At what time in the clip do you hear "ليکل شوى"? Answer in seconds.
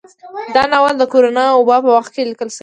2.29-2.59